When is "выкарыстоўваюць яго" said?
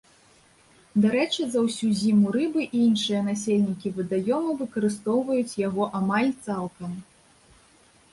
4.63-5.83